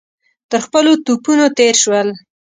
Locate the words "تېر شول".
1.57-2.07